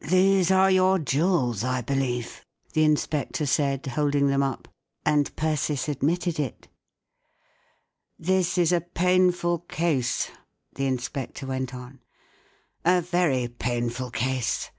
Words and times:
"These 0.00 0.50
are 0.50 0.72
your 0.72 0.98
jewels, 0.98 1.62
I 1.62 1.80
believe," 1.80 2.44
the 2.72 2.82
inspector 2.82 3.46
said, 3.46 3.86
holding 3.86 4.26
them 4.26 4.42
up; 4.42 4.66
and 5.04 5.36
Persis 5.36 5.88
admitted 5.88 6.40
it* 6.40 6.62
w 6.62 6.70
This 8.18 8.58
is 8.58 8.72
a 8.72 8.80
painful 8.80 9.60
case," 9.60 10.32
the 10.74 10.86
inspector 10.86 11.46
went 11.46 11.72
on," 11.76 12.00
A 12.84 13.00
very 13.00 13.46
painful 13.46 14.10
case. 14.10 14.72